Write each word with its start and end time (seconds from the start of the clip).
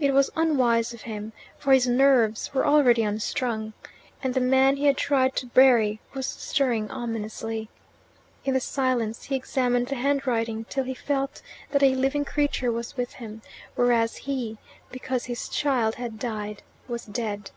It 0.00 0.12
was 0.12 0.30
unwise 0.34 0.92
of 0.92 1.02
him, 1.02 1.32
for 1.56 1.72
his 1.72 1.86
nerves 1.86 2.52
were 2.52 2.66
already 2.66 3.04
unstrung, 3.04 3.72
and 4.20 4.34
the 4.34 4.40
man 4.40 4.74
he 4.76 4.86
had 4.86 4.96
tried 4.96 5.36
to 5.36 5.46
bury 5.46 6.00
was 6.12 6.26
stirring 6.26 6.90
ominously. 6.90 7.68
In 8.44 8.54
the 8.54 8.58
silence 8.60 9.22
he 9.26 9.36
examined 9.36 9.86
the 9.86 9.94
handwriting 9.94 10.64
till 10.64 10.82
he 10.82 10.94
felt 10.94 11.40
that 11.70 11.84
a 11.84 11.94
living 11.94 12.24
creature 12.24 12.72
was 12.72 12.96
with 12.96 13.12
him, 13.12 13.42
whereas 13.76 14.16
he, 14.16 14.58
because 14.90 15.26
his 15.26 15.48
child 15.48 15.94
had 15.94 16.18
died, 16.18 16.64
was 16.88 17.04
dead. 17.04 17.52